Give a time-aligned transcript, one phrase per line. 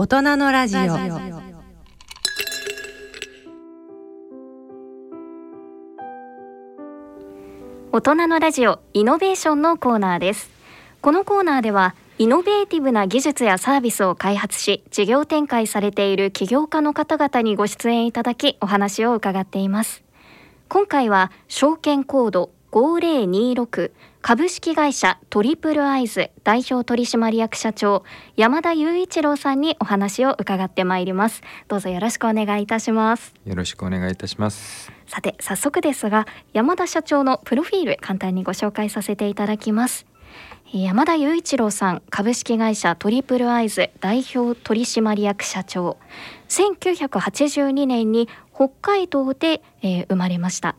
[0.00, 0.80] 大人のラジオ。
[7.90, 10.50] 大人のラジオイノベーションのコーナーです。
[11.00, 20.04] このコーナーではイノベーティブな技術やサービスを開発し事業展開されている起業家の方々にご出演いただきお話を伺っています。
[20.68, 23.90] 今回は証券コード5026
[24.20, 28.02] 株式会社トリプルアイズ代表取締役社長
[28.36, 31.40] 山田雄一郎さんにお話を伺ってまいります。
[31.68, 33.32] どうぞよろしくお願いいたします。
[33.46, 34.92] よろしくお願いいたします。
[35.06, 40.04] さて早速ですが山田社長のプロフィール簡単にご紹介させていただきます。
[40.72, 45.96] 山田雄一郎さん株式会社トリプルアイズ代表取締役社長。
[46.48, 50.74] 1982年に北海道で、えー、生まれました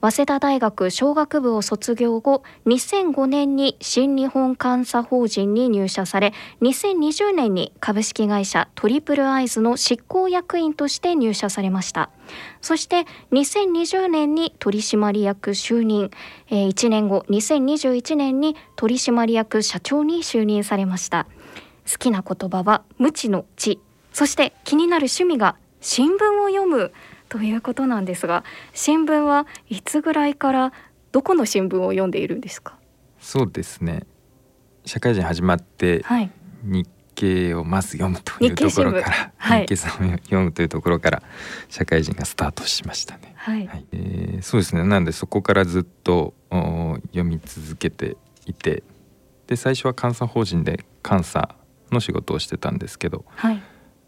[0.00, 6.32] 早稲田大学商学部を卒業後2005年に新日本監査法人に入社され
[6.62, 12.10] 2020年に株式会社トリプルアイズの執行役員として入社されました。
[12.60, 16.10] そして2020年に取締役就任、
[16.50, 21.26] えー、1年後2021年に取締役社長に就任されました。
[21.90, 23.80] 好きな言葉は無知の知。
[24.12, 26.92] そして気になる趣味が新聞を読む。
[27.28, 30.72] ということなんですが新聞はいつぐらいから
[31.12, 32.78] どこの新聞を読んでいるんですか？
[33.20, 34.02] そうですね。
[34.84, 36.30] 社会人始まって、はい、
[36.62, 41.22] 日経をまず読むというところから、はい、日経さんを読むというところから
[41.68, 43.34] 社会人がスタートしましたね。
[43.36, 44.84] はい、はい、えー、そうですね。
[44.84, 48.84] なんでそこからずっと読み続けていて
[49.46, 51.54] で最初は監査法人で監査
[51.90, 53.62] の仕事をしてたんですけど、はい、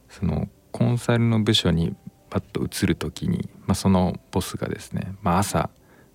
[0.08, 1.96] そのコンサルの部署に
[2.28, 5.70] パッと移る時に、まあ、そのボスがですね、まあ、朝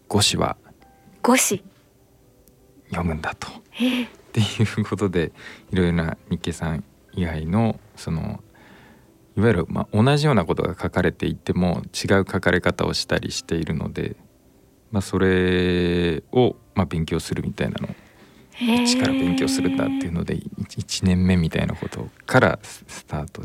[0.09, 0.57] 5紙は
[1.23, 1.73] 5紙
[2.89, 3.47] 読むんだと。
[3.47, 3.51] っ
[4.33, 5.31] ていうことで
[5.71, 8.43] いろいろな日経さん以外のその
[9.35, 14.15] いわゆるまあ同じようなことが書かれていても違う書かれ方をしたりしているので、
[14.91, 17.95] まあ、それをまあ勉強するみたいなの。
[18.59, 23.43] 一から勉強するんだっていうので 1, 1年目みたいなことからスタート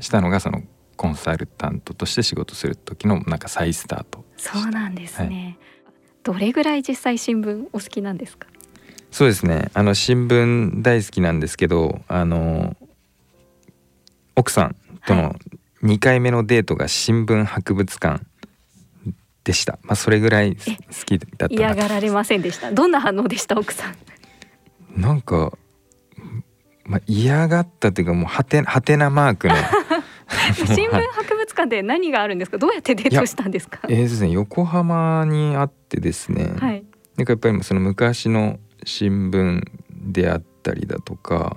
[0.00, 0.62] したのがその
[0.96, 4.24] コンサルタントとして仕事する時のなんか再スタート。
[4.36, 8.48] そうなんですね、はい、どれぐらい実際新聞お好きなんですか？
[9.10, 9.70] そうですね。
[9.72, 12.76] あの新聞大好きなんですけどあの
[14.34, 15.36] 奥さんとの
[15.82, 18.24] 2回目のデートが新聞博物館
[19.44, 19.78] でした。
[19.82, 20.62] まあそれぐらい好
[21.06, 22.72] きだった嫌がられませんでした？
[22.72, 23.58] どんな反応でした？
[23.58, 23.96] 奥さん。
[25.00, 25.52] なんか
[26.84, 29.54] まあ嫌がったというかもうはてはてなマークの
[30.54, 32.58] 新聞博物館で何があるんですか？
[32.58, 33.80] どうやってデートしたんですか？
[33.88, 34.30] えー、ですね。
[34.30, 36.84] 横浜にあってですね、はい、
[37.16, 41.56] なんかやっぱりその昔の新聞であったりだとか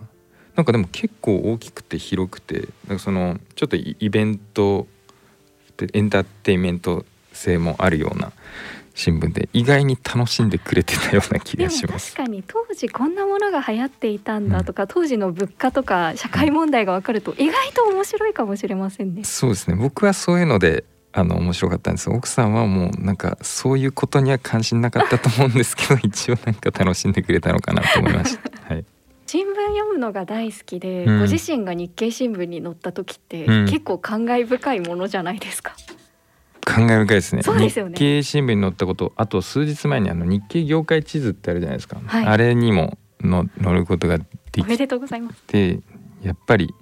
[0.55, 4.87] なんかでも結構大きくて広くてなんかそのちょっとイベント
[5.93, 8.33] エンターテインメント性もあるような
[8.99, 12.13] 新聞で意外に楽しんでくれてたような気がします。
[12.13, 19.23] 確かに当時こんなものが流行っていたんだとか、うん、当時の物価とか社会問題が分かると意外と面白いかもしれませんね。
[19.23, 19.77] そうですね。
[19.77, 20.83] 僕はそういうので
[21.13, 22.09] あの面白かったんです。
[22.09, 28.73] 奥さんはもうなんかそういうことには関心なかったと思うんですけど 一応なんか楽しんでくれたのかなと思いました。
[28.73, 28.85] はい。
[29.25, 35.73] 新聞読むのが大好きで、うん、ご自身が日経新聞に載った時って、うん、結構感慨深いものじゃないですか。
[36.69, 37.41] 感慨深いですね。
[37.41, 37.69] ね。
[37.69, 41.99] 日経新聞に載ったこと、あと数日前にあの日経業界地図ってあるじゃないですか。
[42.05, 45.43] はい、あれにもの載ることができおめでとうございます。
[45.47, 45.79] で、
[46.21, 46.73] やっぱり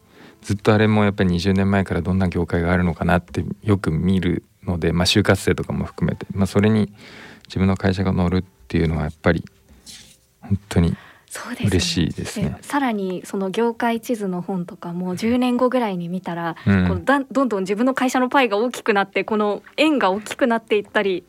[0.41, 6.91] ずっとあれもやっぱり20年前からどんな業界があるのかなってよく見るので、まあ就活生とかも含めて、まあそれに
[7.47, 9.45] 自分の会社が載るっていうのはやっぱり
[10.41, 10.97] 本当に
[11.37, 12.57] そうです、ね、嬉しいですね。
[12.61, 21.23] さらにその業界地図の本とかも10年後ぐらいに見たら、うん、このだどんどん自分の会社のパイが大きくなってこの円が大きくなっていったり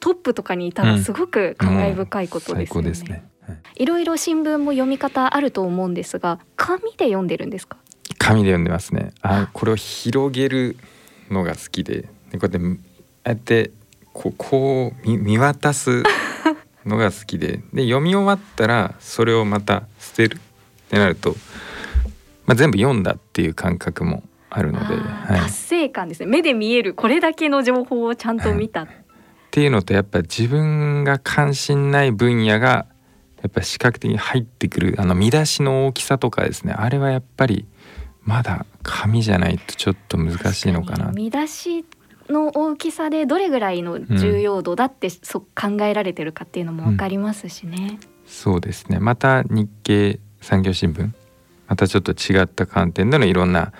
[0.00, 2.90] トップとかにいたらすごく感慨深いことですよね。
[2.90, 3.08] うん。
[3.08, 3.24] ね。
[3.46, 7.76] はい、いろいろ新聞も読み方あると思うんですが紙で読んでるんですか？
[8.18, 9.12] 紙で読んでますね。
[9.22, 10.76] あこれを広げる
[11.30, 12.60] のが好きででこうやってあ
[13.24, 13.70] あやって
[14.12, 16.02] こうこう見見渡す
[16.86, 20.38] のが好きでで読み終わったらそれをまた捨てるっ
[20.90, 21.36] てなると、
[22.46, 26.26] まあ、全部読んだっていう感覚もあるので、はい、達成感ですね。
[26.26, 28.92] 目で見えるこれだけの情報をちゃんと見た、はい、っ
[29.50, 32.86] ていうのとやっぱ自分が関心ない分野が
[33.42, 36.74] やっぱ視覚的に入ってくるあの見出しの大きさとかですね。
[36.76, 37.66] あれはやっぱり
[38.22, 41.12] まだ紙じゃないとちょっと難しいのかな。
[41.12, 41.84] 見出し
[42.30, 47.98] の大きさでどれぐらいの重要度だって、うん、そ考えられてるかっていうのも分かりますしね。
[48.00, 51.10] うん、そうですねまた日経産業新聞
[51.66, 53.72] またちょっと違った観点でのいろんな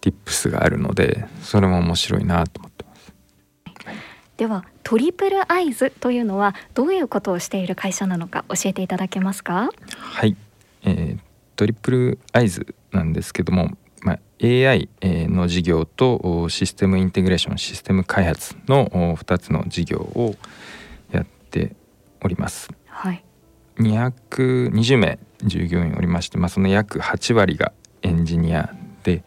[0.00, 3.12] tips があるのでそれも面白いなと思ってます。
[4.36, 9.70] ではトリプルアイズというのはどういうことをしている会社なのか教えていただけますか？
[9.96, 10.36] はい、
[10.82, 11.18] えー、
[11.56, 13.76] トリプルアイズなんですけども、まあ、
[14.42, 20.36] AI の事業とシステムインテグレーションシステム開発の2つの事業を
[21.10, 21.74] やって
[22.22, 22.70] おります。
[22.86, 23.24] はい、
[23.78, 28.74] 220名従業員おりまして、まあ、その約8割がエンジニア
[29.04, 29.24] で、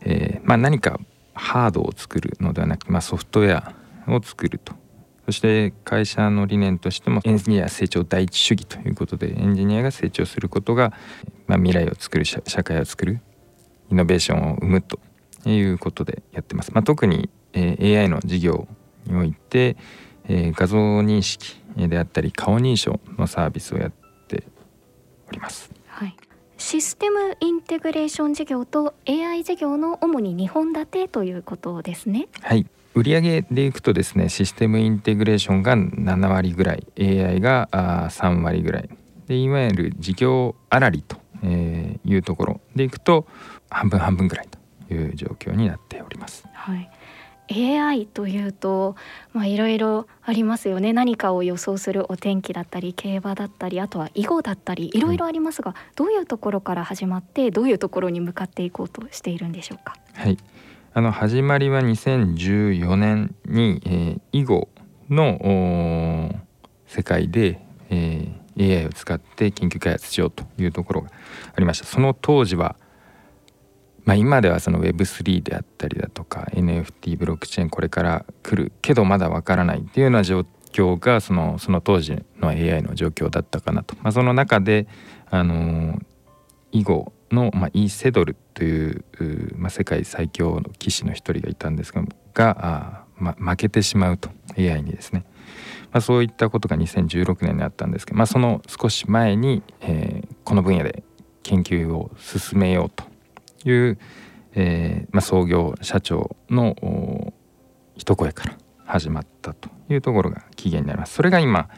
[0.00, 1.00] えーまあ、何か
[1.34, 4.74] ハードを作るのではなくて、まあ、ソフトウェアを作ると
[5.26, 10.92] そして会社の理念としてもエンジニア成長第一主義ということでエンジニアが成長することが、
[11.46, 13.20] まあ、未来を作る社会を作る
[13.92, 14.98] イノベーションを生むと
[15.44, 16.72] いうことでやってます。
[16.72, 18.68] まあ、特に、えー、AI の事業
[19.06, 19.76] において、
[20.28, 23.92] えー、画像認識であったり顔認証のサービスをやっ
[24.28, 24.44] て
[25.28, 25.70] おります。
[25.88, 26.16] はい、
[26.56, 32.28] システムインテグレーション事業と AI 事業の主に2本立てということですね。
[32.40, 38.90] はい売上でいくとですねシステムインテグレーションが7割ぐらい AI が3割ぐらい
[39.28, 41.16] でいわゆる事業あらりと
[41.46, 43.26] いうところでいくと
[43.72, 44.48] 半分半分ぐらい
[44.88, 46.44] という状況になっております。
[46.52, 46.90] はい
[47.50, 48.96] AI というと
[49.32, 59.96] まあいろいろありますよね何かを予想するお天気だったり競馬だったりあとは囲碁だったりいろいろありますが、うん、どういうところから始まってどういうところに向かっていこうとしているんでしょうか？
[60.14, 60.38] はい
[60.94, 64.68] あの始まりは2014年に、えー、囲碁
[65.08, 66.34] の
[66.86, 71.10] 世界で、えー、AI を使って研究開発しようというところが
[71.54, 72.76] ありましたその当時は、
[74.04, 84.88] まあ、今ではその Web3 であったりだとか NFT ブロックチェーンこれから来るけどまだわからないっていうような状況がそのその当時の AI の状況だったかなと、まあ、その中で
[85.30, 86.00] あの
[86.72, 89.04] 囲碁の、まあ、イーセドルという、
[89.56, 92.02] まあ、世界最強の棋士の一人がいたんですが
[92.34, 95.24] がま、負けてしまうと AI にですね、
[95.92, 101.04] まあ、そういったことが2016年にあったんですけど、まあ、その少し前に、えー、この分野で
[101.42, 103.04] 研究を進めようと
[103.68, 103.98] いう、
[104.54, 107.32] えーまあ、創業社長の
[107.96, 111.14] 一声から始まったというところが起源になります。
[111.14, 111.68] それが今、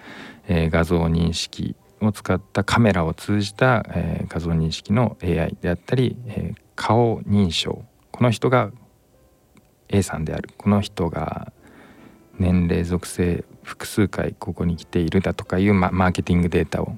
[0.48, 8.70] えー、画像認識を使ったカメラを通じた、えー、画像認識の AI であったり、えー、顔認証この人が
[9.88, 11.52] A さんであるこの人が
[12.38, 16.96] 年齢属性複数回ここに来ているだとかいう、ま、マーケティングデータを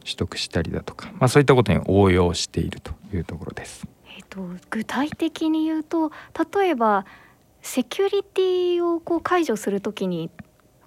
[0.00, 3.86] 取得したりだとか、まあ、そういったことに応用しているというところです。
[4.28, 4.40] と、
[4.70, 6.10] 具体的に言うと
[6.54, 7.06] 例えば
[7.62, 10.30] セキュリティをこう解除するときに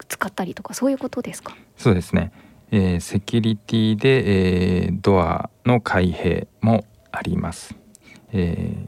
[0.08, 1.56] 使ったりとかそういうことですか？
[1.78, 2.32] そうですね。
[2.72, 7.76] えー、セキュリティで、えー、ドアの開閉もあります、
[8.32, 8.74] え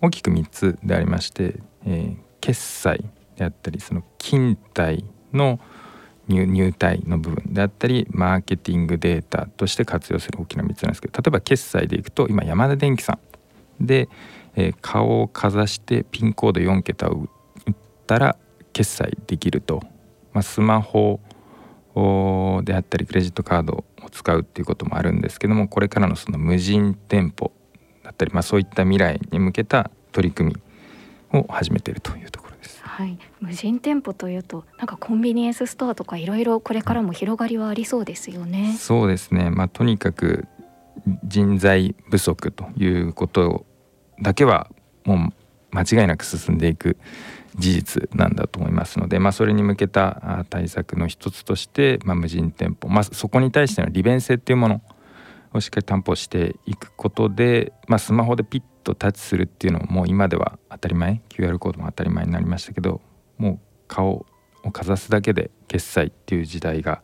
[0.00, 3.04] 大きく3つでありまして、え決済
[3.36, 5.60] であったりその勤怠の
[6.28, 13.18] 入入隊の部分であったりマーケティングデータとして活用する大きな3つなんですけど例えば決済でいくと今山田電機さん
[13.80, 14.08] で、
[14.56, 17.74] えー、顔をかざしてピンコード4桁を打っ
[18.06, 18.36] たら
[18.72, 19.82] 決済できると、
[20.32, 21.20] まあ、スマホ
[22.64, 27.52] であったりクレジットカードを使うっていうこともあるんですけどもこれからのその無人店舗
[28.02, 30.54] だったり、まあ、そういった未来に向けた取り組
[31.32, 32.80] みを始めているというところです。
[32.82, 38.76] はい、無人店舗というとなんかコンビニエンスストアとかいろいろこれからも広がりはありそうですよね。
[38.78, 40.46] そうですね、まあ、とにかく
[41.24, 43.64] 人材不足ということ
[44.20, 44.70] だけは
[45.04, 45.32] も
[45.72, 46.96] う間違いなく進んでいく
[47.56, 54.82] 事実なんだと思いますので、まあ、それに向けた対策の一つとして、まあ、無人店舗、まあ、そこに対しての利便性っていうもの
[55.52, 63.00] をしっかり担保していくことで、まあ、スマホでピッとタッチするっていうのももう今では当たり前 QR コードも当たり前になりましたけど
[63.38, 63.58] もう
[63.88, 64.26] 顔
[64.64, 67.02] をかざすだけで決済っていう時代が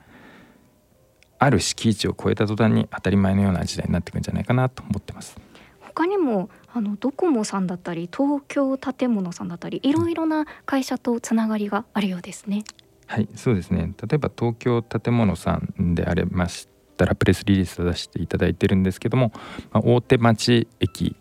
[1.41, 5.37] ある敷地を超えた途端に当たり前のような時代になっていくんじゃないかなと思ってます。
[5.81, 12.63] 他にもあのドコモさんだったり東京建物さんだったりいろいろな会社とつながりがあるようですね。
[13.07, 19.33] はいそうですね例えば東京建物さんでありましたらプレスリリース出していただいてるんですけども、
[19.73, 21.17] まあ、大手町駅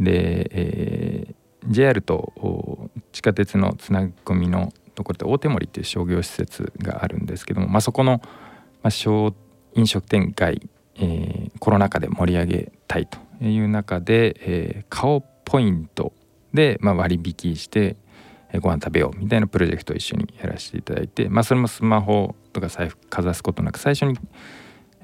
[0.00, 8.22] で、えー、JR と地下鉄のつなぎ込みのところで大手森っていう商業施設があるんですけども、まあ、そこの、
[8.82, 9.34] まあ、小
[9.74, 16.12] 飲食店街、えー、コロナ禍で盛り上げたいという中で、えー、顔ポイント
[16.52, 17.96] で、まあ、割引して
[18.60, 24.16] ご飯食べようみたいなプロジェクトを一緒にやらせていただいて、まあ、それもスマホとか財布かざすことなく最初に、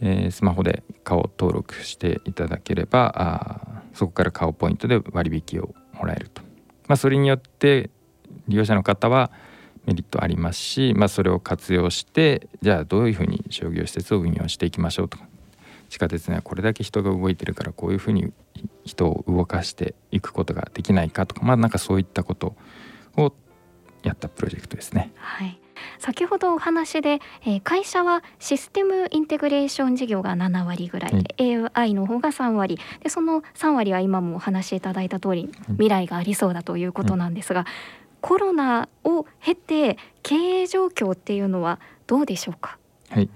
[0.00, 6.42] えー、スマホで顔登録していただければあそこから顔ポイントで割引をもらえると、
[6.86, 7.90] まあ、それによって
[8.46, 9.32] 利用者の方は
[9.86, 15.26] メリットありますし、まあ、それを活用してじゃあどういうふうに商業施設を運用していきましょうとか。
[15.88, 18.32] 地下鉄にはこれだけ人が動いてるからこういうふうに
[18.84, 21.44] 人を動かしていくことができないかとか。
[21.44, 22.54] まあなんかそういったこと
[23.16, 23.34] を
[24.04, 25.12] やったプロジェクトですね。
[25.16, 25.60] はい。
[25.98, 32.78] 先ほどお話で、えー、会社はシステムインテグレーション事業が7割ぐらい、うん、AI の方が3割。
[33.02, 37.66] でその3割は今もお話しいただいた通り未来がありそうだということなんですが、うん、
[38.20, 42.78] コロナを経て経営状況っていうのはどうでしょうか？
[43.08, 43.28] はい。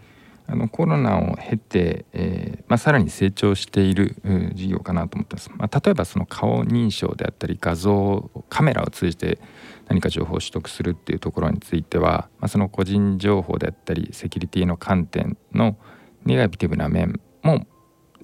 [0.46, 4.16] あのコロナを経て、えーまあ、さらに成長している
[4.52, 9.38] 事業かなと思ってます、まあ、例えばその顔認証であったり画像カメラを通じて
[9.88, 15.78] 何か情報を取得するっていうところについては、まあ、その個人情報であったりセキュリティの観点の
[16.26, 17.66] ネガティブな面も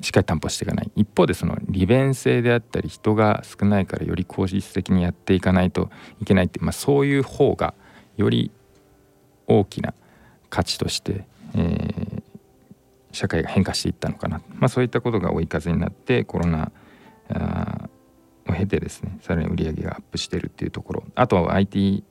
[0.00, 0.90] しっかり担保していかない。
[0.97, 5.90] 一方でその利便性であったり人が少ないからより効率的にやっていかないと
[6.21, 7.75] いけないって、まあ、そういう方が
[8.16, 8.50] より
[9.47, 9.95] 大きな
[10.49, 12.23] 価値としてえー、
[13.12, 16.71] 社会が変化していったのかな、まあ、そういったことが追い風になってコロナ
[18.49, 21.04] を経てですねさらに売り上げがアップしてるっていうところ。
[21.14, 22.04] あとは IT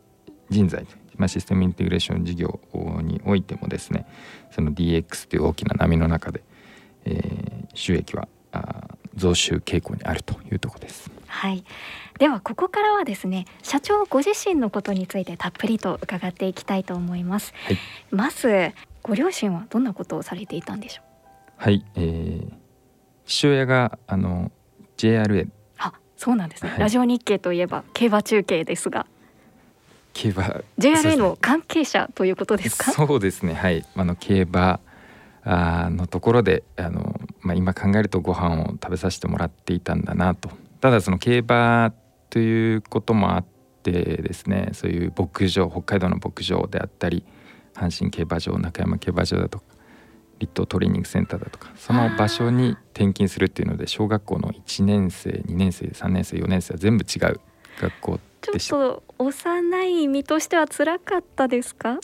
[0.50, 0.86] 人材、
[1.18, 2.60] まあ、システムインテグレーション事業
[3.02, 4.06] においてもですね
[4.52, 6.44] その DX という大きな波の中で、
[7.06, 8.28] えー、収益は
[9.16, 11.12] 増収傾向にあるというところです。
[11.28, 11.64] はい。
[12.18, 17.54] ではここからはですね、社長ご自身のことについてたっぷりと伺っていきたいと思います。
[17.66, 17.78] はい、
[18.12, 18.72] まず
[19.04, 21.06] ご両親はどんなことをされていたんでしょう？
[21.58, 22.52] はい、えー、
[23.26, 24.52] 父親があの
[24.98, 25.48] JRA
[25.78, 29.06] あそうなんですね、はい、ラジオ日経といえば競馬中継ですが。
[30.12, 30.44] 競馬。
[30.78, 32.92] JRA の関係者ということですか？
[32.92, 33.54] そうですね。
[33.54, 33.86] はい。
[33.96, 34.80] あの競馬
[35.44, 40.50] あのところであの、まあ、今考えるとご飯を食べさせてもらっていたんだなと。
[40.82, 41.94] ただその競馬
[42.30, 43.46] ということもあっ
[43.84, 47.26] てですねそういう牧場北海道の牧場であったり
[47.74, 49.66] 阪神競馬場中山競馬場だとか
[50.40, 57.40] 立東トレーニングセンターだとかその場所に転勤するっていうので小学校の1年生2年生3年生4年生は全部違う
[57.82, 58.20] 学校
[58.54, 62.00] でしたちょっと幼い身としては辛かったですか？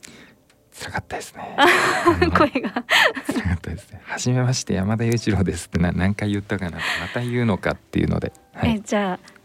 [0.78, 1.56] 辛かったですね。
[2.38, 2.84] 声が
[3.36, 6.82] 辛かったですね初めまして山田裕一郎ですって何回言ったかなま
[7.14, 9.36] た言うのかっていうので、はい、えじゃあ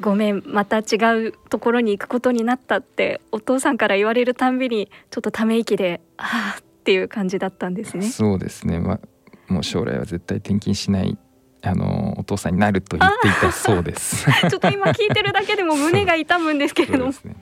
[0.00, 0.96] ごめんまた違
[1.28, 8.08] うところに行くことになったってお父さんから言われるたんびにちょっとため息でああっていう感じだったんですね。
[8.08, 11.18] そうですね、まあ、もう将来は絶対転勤しない
[11.62, 14.26] あのお父さんになると言っていたそうです。
[14.48, 17.12] ちょっと今聞いてるだけでも胸が痛むんですけれども。
[17.12, 17.36] ね、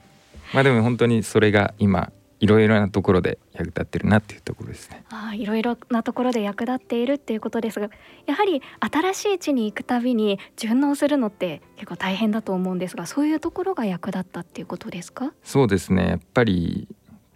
[0.52, 5.02] まあでも本当にそれが今いろいろなところで役立ってるなっていうところですね。
[5.10, 7.90] ああ、いろいろなところで役立っているっていうことですが、
[8.26, 15.32] やはり新しい地に行くたびに順応するのって結構大変だと思うんですが、そういうところが役立ったっていうことですか？
[15.42, 16.08] そうですね。
[16.08, 16.86] やっぱり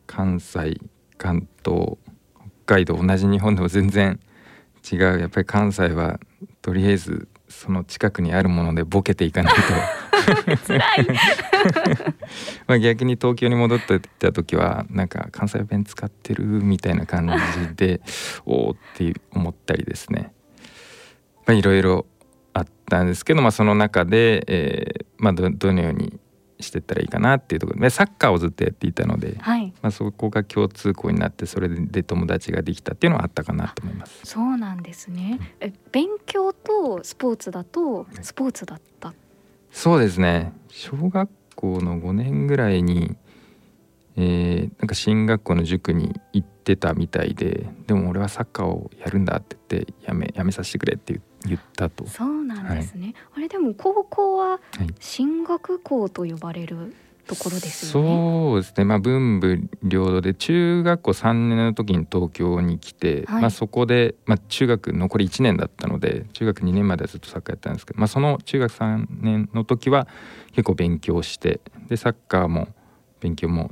[0.06, 0.80] 関西、
[1.18, 1.96] 関東、
[2.64, 4.20] 北海道同じ日本でも全然
[4.90, 5.00] 違う。
[5.00, 6.20] やっぱり関西は
[6.60, 9.60] とりあえずその近くにあるものでボケていかないと
[12.66, 17.30] まあ逆に東京に戻ってた時はなんか関西弁使ってるみたいな感
[17.68, 18.00] じで
[18.44, 20.32] おおって思ったりですね。
[21.46, 22.06] まあいろいろ
[22.54, 26.20] あったんですけど、まあ、その中で、えーまあど、どのように
[26.62, 27.80] してったらいいかなっていうところ。
[27.80, 34.20] でサッカーをずっとやっていたので、はい、まあ、そこが共通項になってそれで友達ができたっていうのはあったかなと思います。
[34.24, 39.16] そうなんですね、え勉強とスポーツだとスポーツだった、はい、
[39.72, 40.52] そうですね。
[40.68, 43.16] 小学校の5年ぐらいに、
[44.16, 52.06] えー、なんか進学校の塾に行ってたみたいででも俺はサッカーをやるんだって言ってやめやめさせてくれって言ったと。
[52.06, 54.60] そうなんですね、はい、あれでも高校は
[55.00, 56.94] 進学校と呼ばれる、
[57.26, 58.08] ところですよね。
[58.08, 58.84] そうですね。
[58.84, 70.08] まあ文武両道で中学校3年の時に東京に来て、はい、まあそこでまあ中学残り1年だったので、中学2年まではずっとサッカーやったんですけど、まあその中学3年の時は
[70.52, 72.68] 結構勉強して、でサッカーも
[73.20, 73.70] 勉強も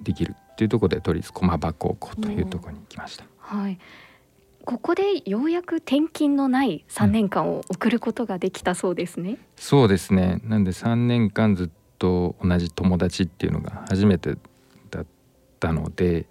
[0.00, 3.24] できるっていうところで都立駒場高校というところに行きました。
[3.38, 3.78] はい。
[4.64, 9.30] ここでようやく転勤のない3年間を送ることができたそうですね。
[9.30, 10.40] うん、そうですね。
[10.44, 14.36] なんで3年間ずっと同じ友達っていうのが初めて
[14.90, 15.06] だっ
[15.60, 16.26] たので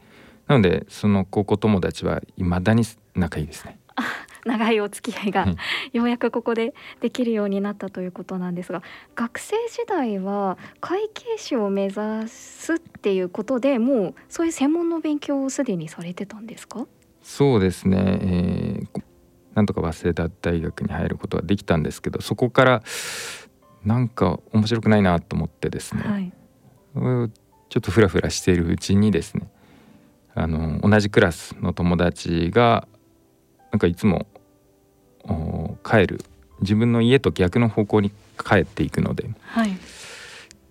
[0.48, 2.84] なのでその高校友達はいまだに
[3.16, 3.78] 仲いいですね。
[4.46, 5.46] 長いお付き合いが、
[5.94, 8.84] ようやくここでできるようになったということなんですが
[9.16, 16.86] 学生時代は会計士を目指すっていうことでもうそういう専門の勉強をすでにされてたんですか？
[17.22, 18.84] そうですね、え
[19.56, 22.84] なんとか早稲田大学に入ることができたんですけどそこから
[23.86, 26.32] なんか面白くないなと思ってですね、はい、
[26.94, 27.26] ちょ
[27.80, 29.50] っとフラフラしているうちにですね。
[30.36, 32.88] あの同じクラスの友達が
[33.72, 34.28] なんかいつも
[35.84, 36.24] 帰る。
[36.62, 39.78] 自分の家と逆の方向に帰っていくので、はい、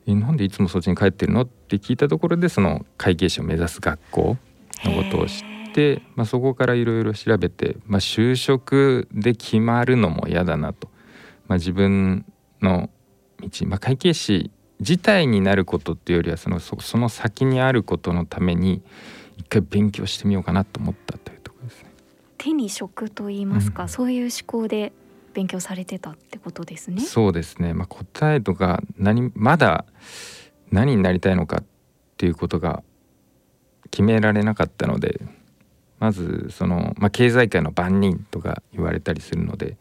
[0.07, 4.37] えなんでいつもそっちに帰ってるのって聞いたところでその会計士を目指す学校
[4.85, 10.89] のことを知って、まあ、そこからいろいろ調べて、まあ、就職で決まるのも嫌だなと、
[11.47, 12.25] まあ、自分
[12.61, 12.91] の
[13.43, 18.83] 道、まあ、会計士自体になることっていうよりはそのその先にあることのために
[19.39, 21.91] 一回勉強してみようかなと思ったというところですね。
[22.39, 24.93] 手に職と言いますか、うん、そういう思考で
[25.35, 27.01] 勉強されてたってことですね。
[27.01, 27.75] そうですね。
[27.75, 29.85] まあ、答えとか何まだ
[30.71, 31.65] 何になりたいのかっ
[32.17, 32.83] ていうことが
[33.91, 35.21] 決められなかったので
[36.01, 39.77] まずその、まあ、経済界の番人とか言われたりするので、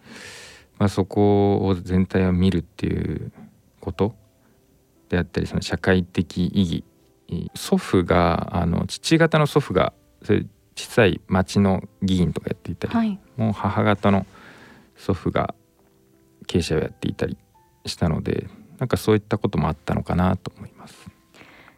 [0.78, 3.32] まあ、そこを全体を見るっていう
[3.82, 4.16] こと
[5.10, 6.84] であったりその社会的意義。
[7.56, 10.46] 祖父があの父方の祖父がそれ
[10.76, 14.26] 小さい町の議員とかやっていたり、はい、もう母方の
[14.98, 15.56] 祖父が
[16.48, 17.38] 経営者をやっていたり
[17.86, 18.48] したので
[18.80, 21.10] なんかそういったこともあったのかなと思います。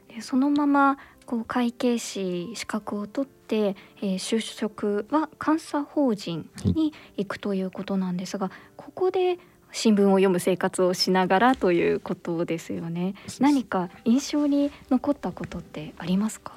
[0.08, 9.40] でそのままこう会計士資格を取って、えー、就職は監査法人に行くということなんですが、はい、ここで
[9.74, 13.16] 新聞を読む生活をしながらということですよね。
[13.42, 16.54] 何か印象に残ったことってありますか？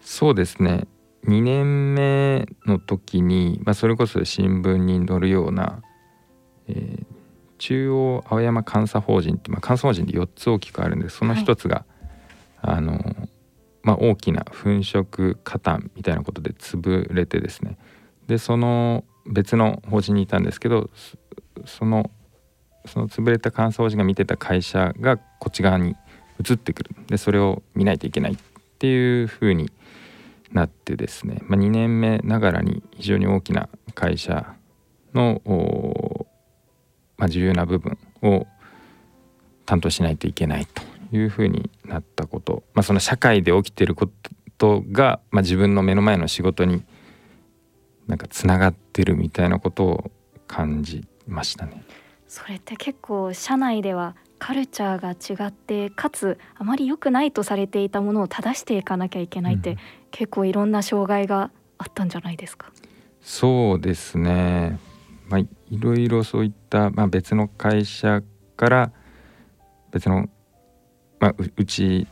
[0.00, 0.88] そうですね。
[1.26, 5.82] 2年目の時に、まあ、それこそ新聞に載るような
[6.68, 7.04] えー、
[7.56, 11.16] 中央青山監査法人って、まあ、監査法人で4つ大きくあるんです。
[11.16, 11.84] その1つが、
[12.56, 12.98] はい、あの
[13.82, 17.78] まあ、大きな粉飾加担みたいなことで潰れてですね。
[18.26, 20.90] でその別の法人にいたんですけど
[21.64, 22.10] その
[22.88, 25.94] その潰れた監査法人が見てた会社がこっち側に
[26.44, 28.36] 移ってくるでそれを見ないといけないっ
[28.78, 29.70] ていうふうに
[30.52, 34.54] なってですね、まあ、2年目ながらに非常に大きな会社
[35.14, 35.40] の
[37.18, 38.46] まあ、重要な部分を
[39.66, 40.82] 担当しないといけないと
[41.14, 44.08] いうふうになったこと、まあ、その社会で起きてるこ
[44.56, 46.84] とが、まあ、自分の目の前の仕事に
[48.06, 50.10] なんかつながってるみたいなことを
[50.46, 51.84] 感じましたね。
[52.28, 59.76] それって結構社内ではカルチャーが違ってかつあまり良くないとされていたものを正していかなきゃいけないって、うん、
[60.10, 62.70] 結構いろんな障害があったんじゃないですか？
[63.20, 64.78] そうですね。
[65.28, 68.22] まあ、いろいろそういった、まあ、別の会社
[68.56, 68.92] から
[69.90, 70.28] 別の、
[71.20, 72.06] まあ、うち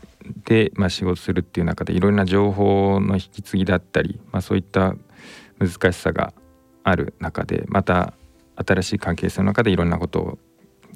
[0.44, 4.94] で、まあ、仕事するっていう中でいろんな情報の引き継ぎだったり、まあ、そういった
[5.58, 6.34] 難しさが
[6.82, 8.12] ある中でまた
[8.56, 10.38] 新しい関係性の中でいろんなことを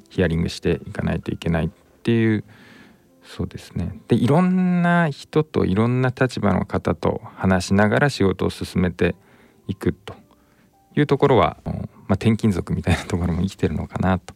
[0.09, 1.69] ヒアリングしていかないといけないっ
[2.03, 2.43] ていう
[3.23, 9.15] そうですねでいろんな人といろんな立場の方と話しながら仕事を進めて
[9.67, 10.15] いくと
[10.95, 11.57] いうところは
[12.11, 14.33] まあ、転勤族みたいなところも生きてるのかなと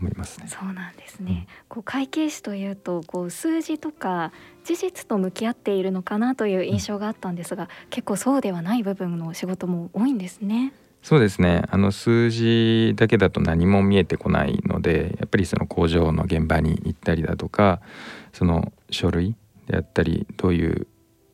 [0.00, 0.46] 思いますね。
[0.48, 1.46] そうなんですね。
[1.46, 4.32] うん、こう会計士というとこう数字とか
[4.64, 10.72] 事実と向き合っているのかなという印象があったんですが、うん、結構そうではない部分の仕事も多いんですね。
[11.02, 17.80] そうですねあの数字だけだと何も見えてこないのでやっぱりその工場の現場に行ったりだとか
[18.32, 19.34] その書類
[19.66, 20.86] であったりどういう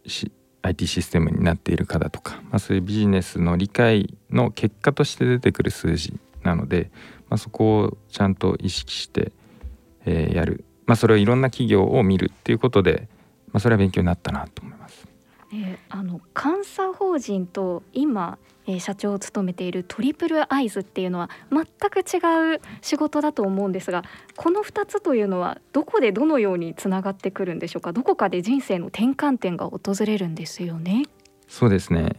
[0.07, 0.31] し
[0.63, 6.91] IT システムになっているかだとか、まあ、そういうビジネスの理解の結果として出てくる数字なので、
[7.29, 9.33] まあ、そこをちゃんと意識して、
[10.05, 13.09] えー、やる、まあ、それをいろんな企業を見るっていうことで、
[13.49, 15.07] まあ、それは勉強になったなと思います。
[15.53, 24.03] えー、あの監査法人と今え、社長を務めているトリプルアイズっていうのは全く違う仕事だと思うんですが
[24.37, 27.93] この2つというのはどこでどのようにつながってくるんでしょうか？
[27.93, 31.05] どこかで人生の転換点が訪れるんですよね。
[31.49, 32.11] そうですね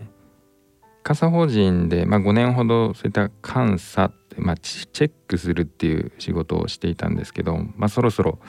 [1.05, 8.39] 監査法人で、まあ、5年ほどそういった監査、まあ、チェックするっていう仕事をしていたんですけど、まあ、そろそろ、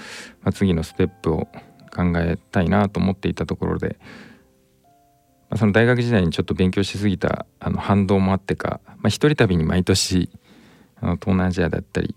[0.52, 1.46] 次のステップを
[1.94, 3.98] 考えたいなと思っていたところで
[5.50, 10.30] まあ、その大学時代にちょっと勉強しすぎたあの反動もあってか、まあ、一人旅に毎年
[11.00, 12.14] あの東南アジアだったり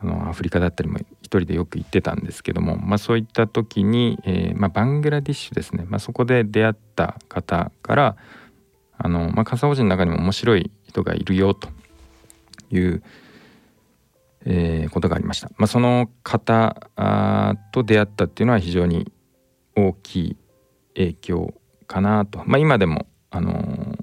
[0.00, 8.16] あのアフリカだったりも一人でよく行ってたんですけども、まあ、そういった時に、えーまあ、バングラディッシュですね、まあ、そこで出会った方から
[8.98, 11.68] あの、まあ、笠尾人の中にも面白い人がいるよと
[12.70, 13.02] いう、
[14.44, 15.50] えー、ことがありました。
[15.56, 16.88] まあ、その方
[17.72, 19.10] と出会ったっていうのは非常に
[19.76, 20.36] 大きい
[20.94, 21.54] 影響
[21.92, 23.98] かなと、まあ、今でも、あのー、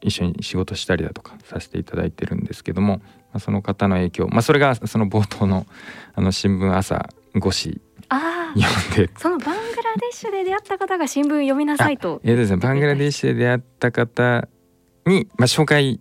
[0.00, 5.66] 一緒に仕事したりだとかさせていただいてるんですけども、まあ、その方の影響、まあ、それがその冒頭の
[6.14, 7.80] あの新聞朝5紙
[8.60, 9.10] 読んで。
[9.18, 12.20] そのバングラデシュで出会った方が新聞読みなさいと。
[12.24, 14.48] えーですねバングラデシュで出会った方
[15.06, 16.00] に、まあ、紹介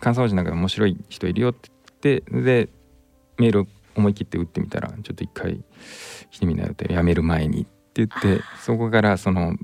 [0.00, 1.70] 関西文字なんか面白い人いるよって
[2.02, 2.68] 言ってで
[3.38, 5.62] メールを思い切って打ってみたらちょっと一回
[6.30, 7.66] 来てみなよってやめる前にっ
[8.06, 9.56] て言って そこからその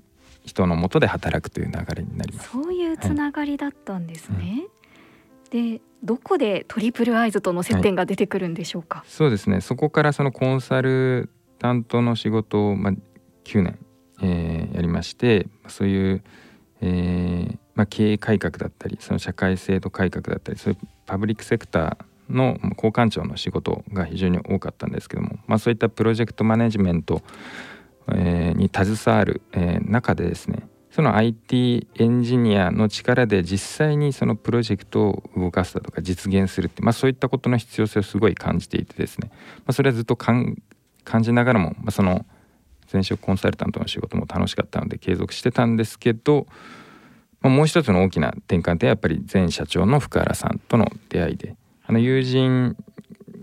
[0.44, 2.50] 人のもとで働くという流れになります。
[2.50, 5.62] そういうつながりだったんですね、はい。
[5.62, 9.60] うん、でどこでトリプルアイズとの接点が出てくるんでしょうか、はい、そうですね。
[9.60, 12.92] そこからそのコンサル担当の仕事を、まあ、
[13.44, 13.78] 9年、
[14.20, 16.22] えー、やりましてそういう、
[16.82, 27.22] えーまあ、経営改革だったりその社会制度改革だったりそういうパブリックセクターの交換庁の仕事が非常に多かったんですけども、まあ、そういったプロジェクトマネジメント、
[28.12, 39.38] えー、に携わる、えー、中でですねその IT エンジニアの力で実際にそのプロジェクトを動かすだとか実現するって、まあ、そういったことの必要性をすごい感じていてですね、ま
[39.68, 40.54] あ、それはずっと感
[41.22, 42.24] じながらも、まあ、その
[42.92, 46.46] 前職コンサルタントの仕事も楽しかったので継続してたんですけど、
[47.40, 52.76] まあ、もう一つの大きな転換点はやっぱり前社長の福原さんとの出会いであの友人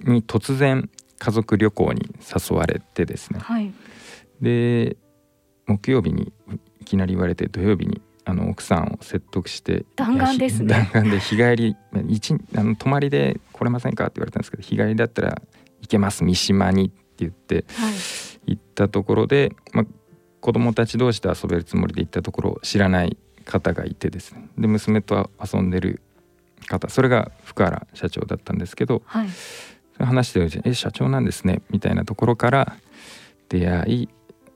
[0.05, 3.73] に突然家族旅行に誘われてですね、はい、
[4.41, 4.97] で
[5.67, 6.33] 木曜日に
[6.81, 10.67] いきなり言われて土曜日にあの奥さんを説得して弾丸ですね。
[10.67, 11.75] 弾丸で日帰り
[12.07, 15.41] 一あの泊まりで来れませんかって言われたんですけど日帰りだったら
[15.81, 17.65] 行けます三島にって言って、
[18.45, 19.85] 行ったところで、まあ、
[20.39, 24.47] 子供たち同士で遊べるつもりで行ったところ知らない方がいてですね。
[24.57, 26.01] で娘と遊んでる
[26.67, 29.27] 方それが福原社長だったんですけど、はい、
[29.99, 32.75] 話してるうちに「え社長なんですね」みたいなところから
[33.49, 34.09] 出会い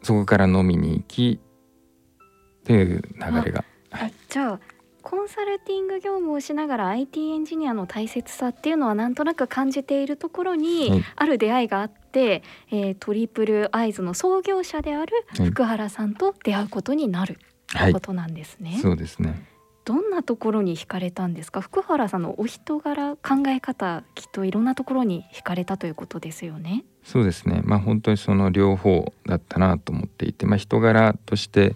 [0.06, 3.66] そこから飲みに行きっていう流れが。
[3.90, 4.60] はい、じゃあ
[5.02, 15.14] コンサルティング業務をしながら IT エンジニアの大切さっていうのはなんとなく感じているところに、ある出会いがあって、えー、トリプルアイズの創業者である
[15.46, 18.80] 福原さんと出会うことになる、ということなんですね。
[18.82, 19.48] そうですね。
[19.86, 21.62] どんなところに惹かれたんですか？
[21.62, 27.62] 福原さんのお人柄考え方きっといろんなところに惹かれたということですよねそうですね。
[27.64, 31.76] まあ本当にその両方だったなと思っていてまあ人柄として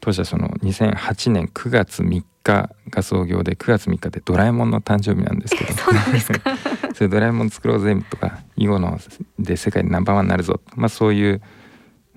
[0.00, 5.72] 当社その2008年9月3日が創業で9月3日でドラえもんの誕生日なんですけど。
[5.72, 6.56] そうなんですか。
[6.94, 8.98] それドラえもん作ろうぜとか囲碁の
[9.38, 11.40] で世界でナンバーワンになるぞまあそういう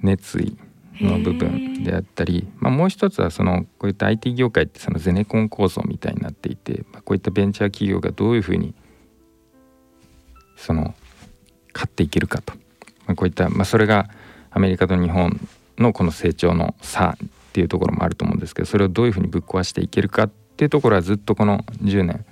[0.02, 0.58] 熱意
[1.00, 8.76] の部分であったり、まあ、もう一つはそのこういった IT 業界ってそのゼネコン構造みたいになっていて、まあ、こういったベンチャー企業がどういうふうに
[10.56, 10.94] その
[11.74, 12.54] 勝っていけるかと、
[13.06, 14.10] まあ、こういった、まあ、それが
[14.52, 15.40] アメリカと日本
[15.78, 22.26] のこの成長の差っていうところもあると思うんですけどそれをどういうふうにぶっ壊していけるかっていうところはずっとこの10年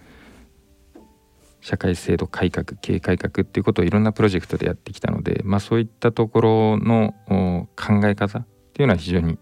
[1.62, 7.14] 社会制度改革経営改革っていうことをいろんなプロジェクトでやってきたので、まあ、そういったところの
[7.76, 9.38] 考え方っていうのは非常に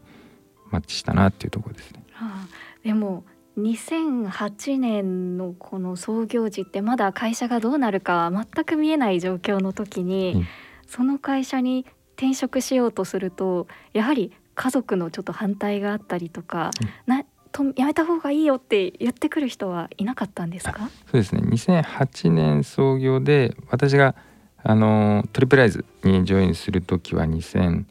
[0.69, 2.03] マッチしたなっていうところですね。
[2.11, 2.47] はあ、
[2.83, 3.23] でも
[3.61, 10.47] 2008年のこの創業時ってまだ会社がどうなるか全く見えない状況の時に、うん、
[10.87, 11.85] その会社に
[12.17, 16.71] 転職しようとするとやはり家族のちょっと反対があったりとか、
[17.07, 20.89] うん、なとやめた方がいいよって言ってくる人はいなかったんですか？
[21.09, 21.41] そうですね。
[21.41, 24.15] 2008年創業で私が
[24.61, 27.85] あのトリプライズにジョインする時は2020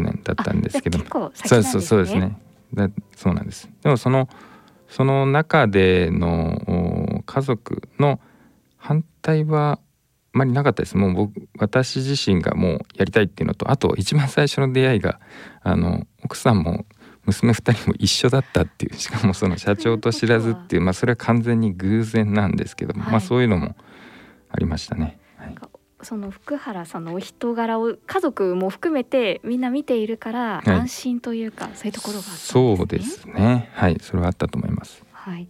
[0.00, 2.36] 年だったんですけど、ね、そうそうそうですね
[2.74, 3.68] だそうなんです。
[3.82, 4.28] でもその
[4.88, 8.20] その中での家族の
[8.76, 9.78] 反対は
[10.32, 10.96] あまりなかったです。
[10.96, 15.20] もう僕私自身がもうやりたいっていうのとあと一番最初の出会いが
[15.62, 16.86] あの奥さんも
[17.26, 23.76] 娘2人も一緒だったっていうしかもその社長と知らずっていうまあそれは完全に偶然なんですけども、はい、まあそういうのも
[24.48, 25.19] ありましたね。
[26.00, 32.24] はい、その福原さんのお人柄を家族も含めてみんな見ているから安心というか、はい、そういうところがね。
[32.24, 33.70] そうですね。
[33.74, 35.04] はい、それはあったと思います。
[35.12, 35.48] はい。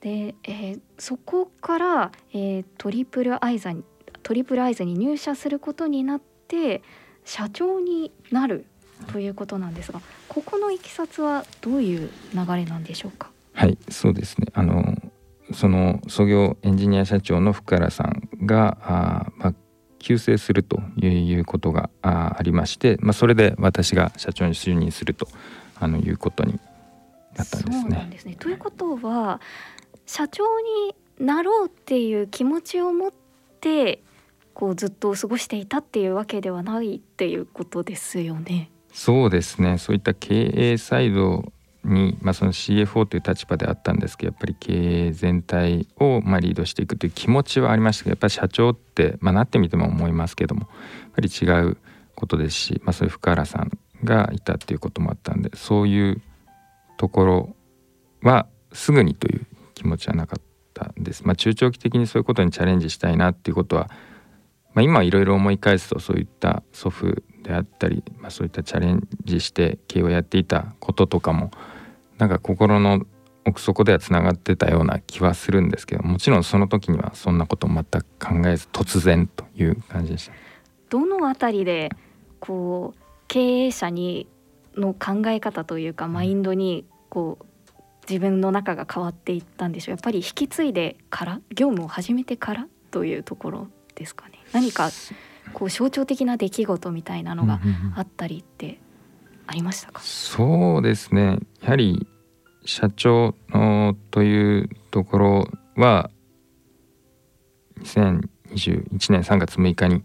[0.00, 3.84] で、えー、そこから、えー、トリプルアイザに
[4.22, 6.82] トリプルアイズに入社することになって
[7.24, 8.66] 社長になる
[9.12, 13.30] ということなんですがここのいきさつはどういう流れなんでしょうか？
[13.52, 14.94] はいそうですねあの
[15.52, 19.54] その創業エンジニア社長の福原さんがあ、まあ、
[20.04, 25.26] 急成するということがありまして、まあ、それで私が社長に就任すると
[25.80, 26.60] あのいうことに
[27.34, 28.08] なったんですね。
[28.10, 29.40] ですねということは
[30.04, 33.12] 社長になろうっていう気持ちを持っ
[33.60, 34.02] て
[34.52, 38.70] こうずっと過ごしていたっていうわけではないっていうことですよね。
[38.92, 41.50] そうですねそういった経営サイド
[41.84, 50.66] に、まあ、その CFO という立場であったんですけどやっぱり経営全体をまあリードしていくという気持ちはありましたけどやっぱり社長って、まあ、なってみても思いますけどもや
[51.08, 51.76] っぱり違う
[52.14, 56.22] ことですし、まあ、そういう福原さんがいたっていうこともあったんでそういう
[56.96, 57.56] ところ
[58.22, 60.42] はすぐにという気持ちはなかっ
[60.72, 61.24] たんです。
[61.24, 63.90] まあ、中長期的にそういうことにチャレンジしたいなっていうことは、
[64.72, 71.50] まあ、今いろいろ思い返すとそういった祖父であったり、まあ、そういったチャレンジして経営をやっていたこととかも
[72.24, 73.04] なんか心の
[73.44, 80.32] 奥底ではつながってたような気はするんですけどもちろんその時にはそんなこと全く考えず突然という感じでした。
[80.88, 81.90] どのあたりで
[82.40, 84.26] こう経営者に
[84.74, 87.44] の考え方というかマインドにこう
[88.08, 89.92] 自分の中が変わっていったんでしょう？
[89.92, 94.38] やっぱり引き継いでから業務を始めてからというところですかね？
[94.52, 94.88] 何か
[95.52, 97.60] こう象徴的な出来事みたいなのが
[97.94, 98.80] あったりって
[99.46, 101.38] ありましたか、そうですね。
[101.60, 102.06] やはり
[102.64, 103.34] 社長
[104.10, 106.10] というところは
[107.80, 110.02] 2021年3月6日に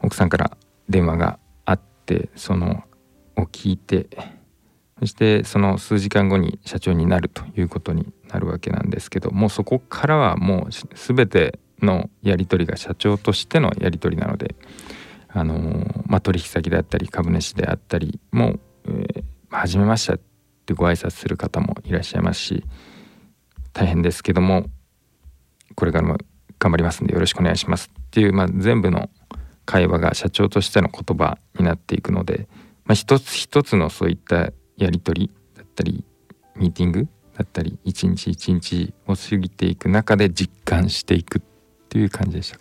[0.00, 0.56] 奥さんから
[0.88, 2.84] 電話があってその
[3.36, 4.08] を聞いて
[4.98, 14.56] そしてその数時間後に社長になるということになるわけなんですけどもうそこからはもう全てのやり取りが社長としてのやり取りなので、
[15.28, 20.18] あのー、まあ、取引先であったり株主であったりも、えー、初めまして
[20.68, 22.62] ってご挨拶する方もいらっしゃいますし
[23.72, 24.66] 大変ですけども
[25.74, 26.18] これからも
[26.58, 27.88] 頑張りますんでよろしくお願いします。
[27.88, 29.08] っていう、まあ、全部の
[29.64, 32.48] 会話が社長としての言葉になっていくので、
[32.84, 36.04] まあ、一つ一つのそういったやり取りだったり
[36.56, 41.42] ミーティングだったり一日一日を過ぎていく中で実感していくっ
[41.88, 42.58] ていう感じでした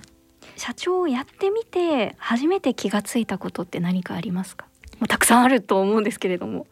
[0.56, 4.67] 社長をやってみて初めて気がついたことって何かありますか？
[5.10, 6.67] たくさんあると思うんですけれども。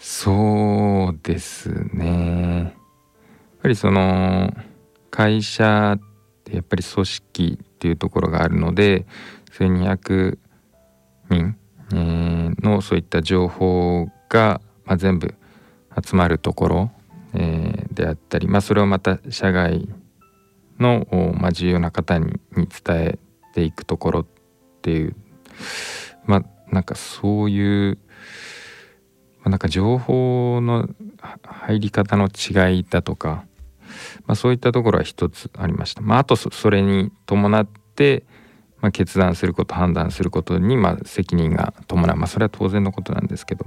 [0.00, 2.62] そうですね。
[2.62, 2.72] やっ
[3.60, 4.50] ぱりその
[5.10, 6.00] 会社っ
[6.44, 9.04] てやっぱり組織っていうところがあるので
[9.52, 10.38] 1200
[11.28, 11.56] 人、
[11.92, 15.34] えー、のそういった情報が、まあ、全部
[16.02, 16.90] 集まるところ、
[17.34, 19.86] えー、であったり、まあ、それをまた社外
[20.78, 21.06] の、
[21.38, 23.18] まあ、重要な方に伝え
[23.52, 24.26] ていくところっ
[24.80, 25.14] ていう
[26.24, 27.98] まあなんかそういう、
[29.40, 30.88] まあ、なんか情報の
[31.44, 33.44] 入り方の違いだとか、
[34.26, 36.02] まあ、そういったところは一つありました。
[36.02, 38.24] まあ、あとそれに伴って、
[38.80, 43.66] まあ、決断すること判断することにまあ責任が伴う、まあ、それは当然のことなんですけど。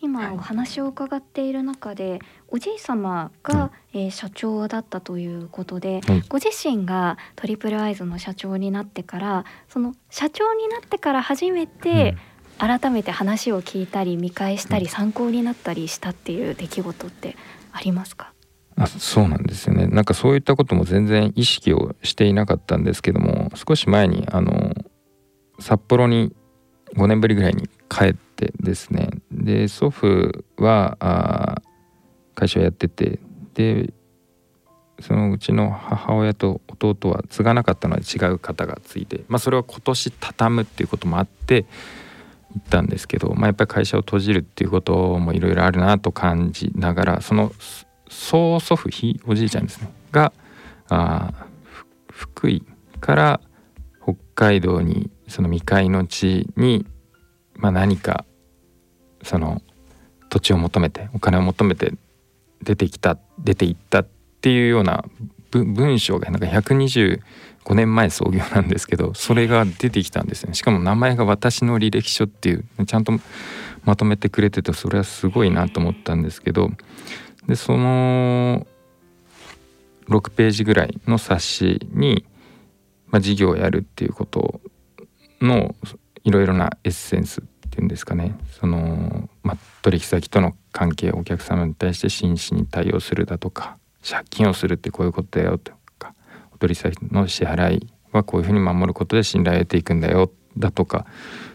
[0.00, 12.16] 今お話を伺っている中でおじい様が、うん、えー、社長だったということで、うん、ご自身がトリプルアイズの社長になってからその社長になってから初めて、
[12.58, 17.36] 改めて話を聞いたり見返したり参考になったりしたっていう出来事って
[17.72, 18.32] ありますか？
[18.76, 19.86] あそうなんですよね。
[19.86, 24.74] なんかそういったことも全然意識をしていなかったんですけども少し前にあの
[25.60, 26.34] 札幌に
[26.96, 29.10] 5年ぶりぐらいに帰ってですね。
[29.30, 31.62] で祖父はあ
[32.34, 33.20] 会社をやってて
[33.54, 33.92] で
[35.00, 41.66] そのうちの母親と弟は継がなかったので違う方が継いで、まあ、それは今年畳むっていうこともあって
[42.54, 47.52] 行ったんですけど、まあ、やっぱり会社を閉じるっていうこともいろいろあるなと感じながらその
[48.08, 50.32] 曽祖父ひおじいちゃんですねが
[50.88, 51.32] あ
[52.10, 52.64] 福井
[53.00, 53.40] から
[54.02, 56.86] 北海道にその未開の地に、
[57.54, 58.24] まあ、何か
[59.22, 59.62] その
[60.28, 61.94] 土地を求めてお金を求めて
[62.62, 64.08] 出てきた出ていったっ
[64.40, 65.04] ていうような
[65.62, 67.20] 文章がなんか125
[67.74, 70.54] 年前創業なんですけどそれが出てきたんですね。
[70.54, 73.12] しかも名前が私の履歴書っていうちゃんと
[73.84, 76.70] まとめてくれててそれはすごいなと思ったんですけど
[77.46, 78.66] でその
[80.08, 82.24] 6ページぐらいの冊子に、
[83.06, 84.60] まあ、事業をやるっていうこと
[85.40, 85.74] の
[86.24, 88.34] いろいろなエッセンスっていうんですかね。
[88.58, 96.14] その、まあ、取引先との関係お客様に対して真摯に対応するだとか借金をするってこういうことだよとか
[96.52, 101.06] お取引先の支払いはこういうふうに守ることで信頼を得ていくんだよだとか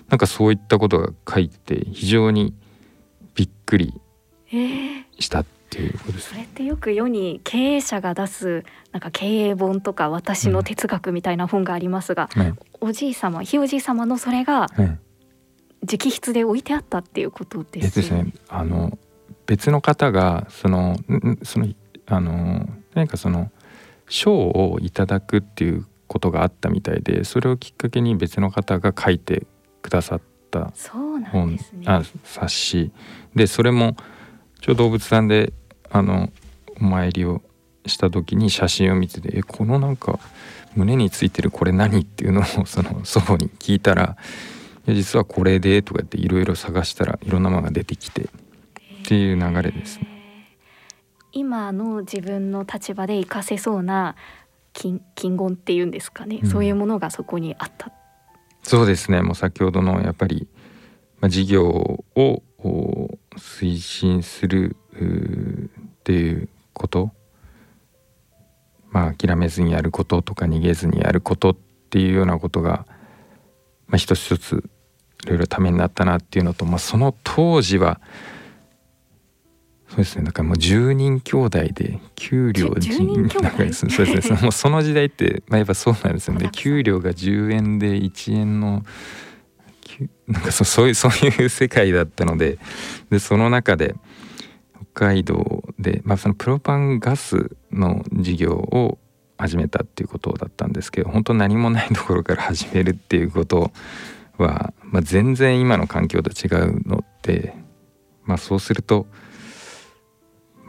[0.10, 2.54] なんかそういったことが書いて非常に
[3.36, 3.94] びっくり
[5.20, 14.68] したっていうことです、それってよく世に経営者が出すなんか経営本とか私の哲学みたいな本がありますが、うん、おじい様ひいおじい様のそれが
[15.84, 17.96] 直筆で置いてあったっていうことです。
[17.98, 18.34] ですね。
[18.48, 18.98] あの
[19.46, 20.98] 別の方がその
[21.44, 21.68] その
[22.10, 23.52] あの何かその
[24.08, 29.46] 賞をいただくっていうことがあったみたいでそれをきっかけに別の方が書いて
[29.82, 30.74] くださっった
[31.32, 32.92] 本、ね、あ冊子
[33.36, 33.96] でそれも
[34.60, 35.54] ちょうど動物さんで
[35.92, 36.32] あの
[36.82, 37.42] お参りを
[37.86, 40.20] した時に写真を見てて「えこのなんか
[40.76, 44.18] 胸についてるこれ何?」っていうのを その祖母に聞いたら
[44.88, 48.28] 「いや実はこれで」とかっていろいろ探したらいろんなものが出てきてっ
[49.06, 50.19] ていう流れですね。
[51.32, 54.16] 今の自分の立場で活かせそうな
[54.74, 57.92] 金金言っていうんですかね、うん、そういうものがそこにあった。
[58.64, 59.22] そうですね。
[59.22, 60.48] もう先ほどのやっぱり、
[61.20, 62.44] まあ、事業を
[63.38, 67.12] 推進するっていうこと。
[68.92, 71.56] まあ諦めずにやることとか逃げずにやることっ
[71.90, 72.86] ていうようなことが、
[73.88, 74.64] まあ、一つ一つ
[75.26, 78.02] いろいろためになったなっていうのと、まあ、その当時は
[79.90, 80.24] そうですね。
[80.24, 84.38] だからもう10人兄弟で給料10なんかそうですね。
[84.42, 86.50] もうその時代って、まあ、やっぱそうなんですよね。
[86.52, 88.86] 給料が10円で1円の
[90.28, 92.60] なんかそそういうそういう世界だったので
[93.10, 93.96] でその中で
[94.94, 99.00] 北海道で、まあ、そのプロパンガスの事業を
[99.38, 103.72] 始めたっていうことだったんですけど本当何もないところから始めるっていうこと
[104.38, 107.56] は、まあ、全然今の環境と違うので、
[108.24, 109.08] まあ、そうすると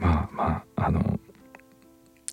[0.00, 1.18] まあまああの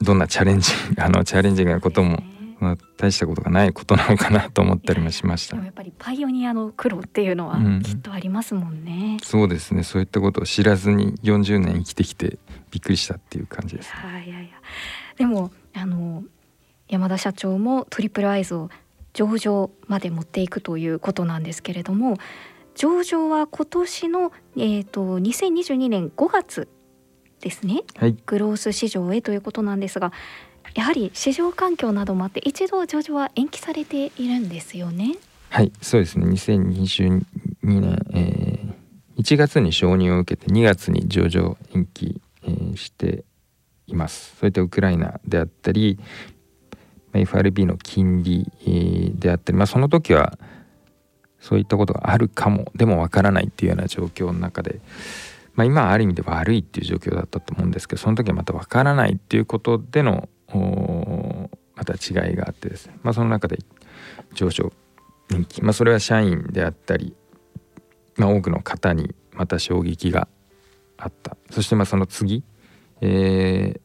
[0.01, 2.23] どんなチャレンジ あのチャレンジなことも、
[2.60, 5.58] まあ、大したことがないことなのかなと思ったりもしました。
[5.58, 9.84] やっぱりパイオニアの苦労っていうのはきっとありますもんね、うん、そうですね。
[9.84, 12.39] そういったことを知らずに40年生きてきて
[12.71, 14.49] びっくりしたっていう感じです、ね、いやいや
[15.17, 16.23] でもあの
[16.88, 18.69] 山田社長もトリプルアイズを
[19.13, 22.17] 上場まで持っていくということなんですけれども
[22.75, 26.69] 上場は今年の、えーと、2022年5月
[27.41, 30.12] ですね、はい、グロース市場へということなんですが
[30.76, 35.15] やはり市場環境などもあって一度上場は延期されているんですよね。
[35.50, 36.26] はいそうですね。
[36.26, 37.23] 2022
[37.63, 43.23] 年、えー、1月に承認を受けて2月に上場延期、えー、して
[43.88, 44.36] います。
[44.39, 45.97] そういったウクライナであったり
[47.13, 50.38] FRB の金利、えー、であったり、まあ、その時は
[51.39, 54.80] そういったことがあるかもでもわからないっていうような状況の中で、
[55.58, 60.30] まあ、今はある意味で悪いっていう状況だったと思うんですけどその時はまたわからないっていうことでの
[61.76, 63.58] また違いがあってですね、まあ、その中で
[64.36, 64.72] 上昇
[65.30, 67.15] 人気、まあ、それは社員であったり、
[68.17, 70.28] まあ、多くの方にまた衝撃が
[70.98, 71.38] あった。
[71.52, 72.43] そしてまあその次、
[73.02, 73.80] え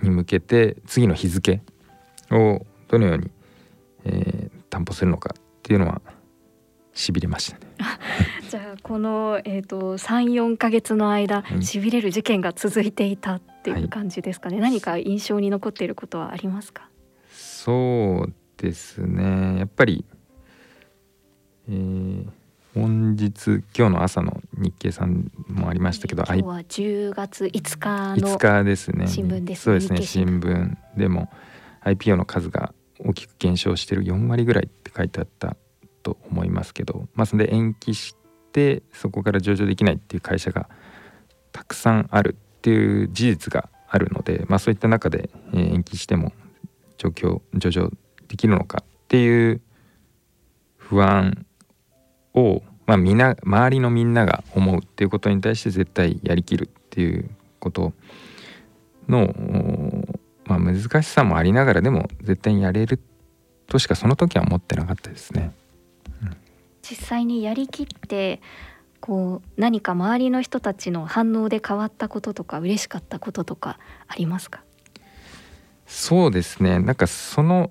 [0.00, 1.60] ー、に向けて次の日付
[2.30, 3.30] をどのように、
[4.04, 6.00] えー、担保するのかっていうのは
[6.94, 7.66] しびれましたね。
[8.56, 16.88] じゃあこの、えーと、三四か月の間、しびれる事件が続いていたっていう感じですかね、はい、何か印象に残っていることはありますか？
[17.30, 19.58] そうですね。
[19.58, 20.06] やっぱり、
[21.68, 22.26] えー、
[22.72, 29.06] 本日今日の朝の日経さんもありましたけど、今日は10月5日の5日ですね。
[29.06, 30.00] 新聞です、ね、そうですね。
[30.00, 30.76] 新聞。
[30.96, 31.28] でも
[31.84, 35.58] IPO の数が大きく減少してる4割ぐらいって書いてあった
[36.02, 38.16] と思いますけど、まあ、それで延期し
[38.56, 40.66] てそこから上場できないっていう会社が
[41.52, 46.32] たくさんあるっていう事実があるので、まあ、そういった中で、え延期しても
[46.96, 47.90] 状況上場
[48.28, 49.60] できるのかっていう
[50.78, 51.46] 不安
[52.34, 57.28] を、まあ、みな周りのみんなが思うっていうことに対して絶対やりきるっていう
[57.60, 57.92] こと
[59.06, 59.34] の、
[60.46, 62.98] まあ、難しさもありながらでも絶対にやれる
[63.66, 65.52] としかその時は思ってなかったですね。
[66.88, 68.40] 実際にやりきって
[69.00, 74.62] こう何か周りの人たちの反応で変わったこととか嬉しかったこととかありますか？
[75.86, 76.78] そうですね。
[76.78, 77.70] なんかその、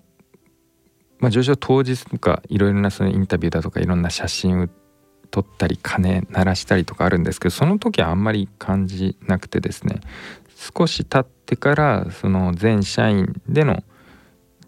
[1.19, 4.69] まあ、上場当日とかいろいろなそのインタビューだとかいろんな写真を
[5.31, 10.01] 撮ったり鐘鳴らしたりとかあるんですけどその時はあんまり感じなくてですね。
[10.77, 13.83] 少し経ってからその全社員での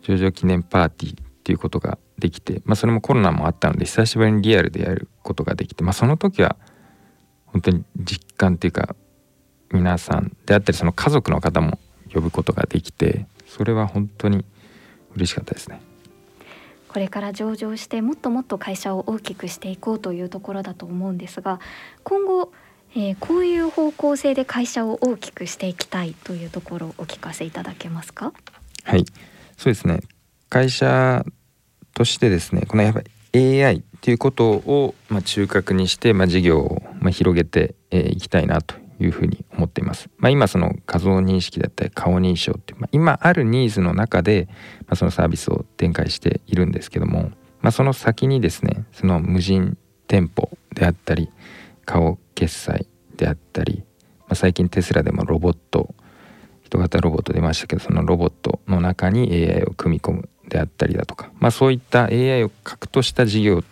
[0.01, 6.57] 上場記念パーティーっていうことができて、まあ、それもコロナもあったので久しぶりにリアルでやることができて、まあ、その時は
[7.45, 8.97] 本当に実感っていうか
[9.71, 11.79] 皆さんであったりその家族の方も
[12.13, 14.43] 呼ぶことができてそれは本当に
[15.15, 15.79] 嬉しかったですね。
[16.89, 21.61] これから上場してもっともっと会社を大きくしていこうというところだと思うんですが
[22.03, 22.51] 今後、
[22.93, 28.33] えー、こういう方向性で会社を大きくしていきたいというところをお聞かせいただけますか？
[28.83, 29.05] はい。
[29.55, 30.01] そうですね。
[30.49, 31.23] 会社
[31.97, 33.01] としてですねこのやっぱ
[33.33, 40.07] り AI っていうことを、まあ、中核にして、まあ、事業を、まあ、広げて、えー、きたいなというふうに思っています。
[40.17, 44.47] まあ、今その画像認識だったり顔認証って、まあ、今あるニーズの中で、
[44.81, 47.31] まあ、そのサービスを展開しているんですけども、
[47.61, 49.75] まあ、その先にですねその無人
[50.07, 51.31] 店舗であったり
[51.85, 53.83] 顔決済であったり、
[54.19, 55.95] まあ、最近テスラでもロボット
[56.63, 63.63] 人型ロボット出ましたけどそのロボットの中に AI を組み込むであったりだとか、まあ、そういった AI を核とした事業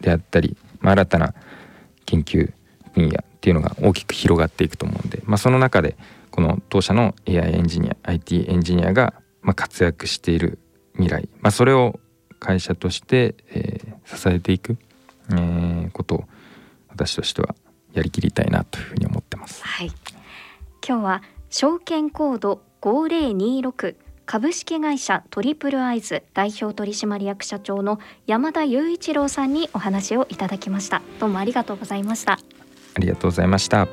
[0.00, 1.34] であったり、まあ、新たな
[2.06, 2.52] 研究
[2.94, 5.96] 分野っていうのが大きく広がっていくと思うんで、まあ、その中で
[6.30, 10.58] この当社の AI エンジニア IT エンジニアがま活躍している
[10.94, 11.98] 未来、まあ、それを
[12.38, 14.78] 会社として、えー、支えていく、
[15.30, 16.24] えー、ことを
[16.88, 17.54] 私としては
[17.92, 19.64] やりきりたいなというふうに思ってます。
[19.64, 19.92] はい、
[20.86, 23.96] 今日は証券コード5026
[24.30, 31.02] 株式会社トリプルアイズ代表取締役社長の山田雄一郎さんにお話をいただきました。
[31.18, 32.34] どうもありがとうございました。
[32.34, 32.38] あ
[33.00, 33.88] りがとうございました。